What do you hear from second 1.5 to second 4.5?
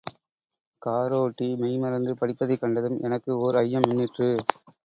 மெய்மறந்து படிப்பதைக் கண்டதும், எனக்கு ஓர் ஐயம் மின்னிற்று.